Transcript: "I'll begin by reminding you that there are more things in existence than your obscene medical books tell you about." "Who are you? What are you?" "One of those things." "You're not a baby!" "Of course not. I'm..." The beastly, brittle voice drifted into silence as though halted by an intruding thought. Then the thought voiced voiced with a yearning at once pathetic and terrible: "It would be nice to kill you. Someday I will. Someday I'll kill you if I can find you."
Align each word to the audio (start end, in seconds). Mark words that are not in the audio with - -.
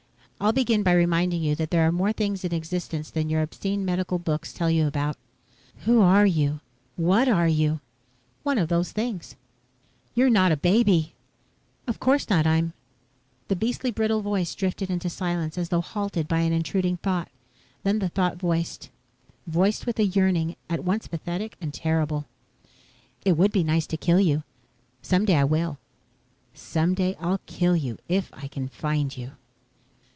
"I'll 0.43 0.53
begin 0.53 0.81
by 0.81 0.93
reminding 0.93 1.43
you 1.43 1.53
that 1.57 1.69
there 1.69 1.85
are 1.85 1.91
more 1.91 2.11
things 2.11 2.43
in 2.43 2.51
existence 2.51 3.11
than 3.11 3.29
your 3.29 3.43
obscene 3.43 3.85
medical 3.85 4.17
books 4.17 4.51
tell 4.53 4.71
you 4.71 4.87
about." 4.87 5.15
"Who 5.85 6.01
are 6.01 6.25
you? 6.25 6.61
What 6.95 7.27
are 7.29 7.47
you?" 7.47 7.79
"One 8.41 8.57
of 8.57 8.67
those 8.67 8.91
things." 8.91 9.35
"You're 10.15 10.31
not 10.31 10.51
a 10.51 10.57
baby!" 10.57 11.13
"Of 11.85 11.99
course 11.99 12.27
not. 12.27 12.47
I'm..." 12.47 12.73
The 13.49 13.55
beastly, 13.55 13.91
brittle 13.91 14.21
voice 14.21 14.55
drifted 14.55 14.89
into 14.89 15.11
silence 15.11 15.59
as 15.59 15.69
though 15.69 15.79
halted 15.81 16.27
by 16.27 16.39
an 16.39 16.53
intruding 16.53 16.97
thought. 16.97 17.29
Then 17.83 17.99
the 17.99 18.09
thought 18.09 18.37
voiced 18.37 18.89
voiced 19.45 19.85
with 19.85 19.99
a 19.99 20.05
yearning 20.05 20.55
at 20.71 20.83
once 20.83 21.07
pathetic 21.07 21.55
and 21.61 21.71
terrible: 21.71 22.25
"It 23.23 23.37
would 23.37 23.51
be 23.51 23.63
nice 23.63 23.85
to 23.85 23.95
kill 23.95 24.19
you. 24.19 24.41
Someday 25.03 25.35
I 25.35 25.43
will. 25.43 25.77
Someday 26.55 27.15
I'll 27.19 27.41
kill 27.45 27.75
you 27.75 27.99
if 28.09 28.31
I 28.33 28.47
can 28.47 28.69
find 28.69 29.15
you." 29.15 29.33